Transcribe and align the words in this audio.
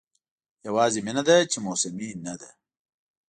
یوازې 0.67 0.99
مینه 1.05 1.23
ده 1.27 1.37
چې 1.51 1.57
موسمي 1.65 2.09
نه 2.25 2.33
ده. 2.39 2.49